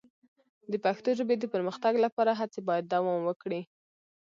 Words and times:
د 0.71 0.73
پښتو 0.85 1.09
ژبې 1.19 1.35
د 1.39 1.45
پرمختګ 1.53 1.93
لپاره 2.05 2.31
هڅې 2.39 2.59
باید 2.67 2.89
دوام 2.93 3.19
وکړي. 3.25 3.61